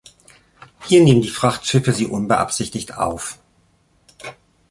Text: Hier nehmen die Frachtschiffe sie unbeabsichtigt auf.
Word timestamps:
Hier 0.85 1.03
nehmen 1.03 1.21
die 1.21 1.29
Frachtschiffe 1.29 1.91
sie 1.91 2.07
unbeabsichtigt 2.07 2.97
auf. 2.97 3.37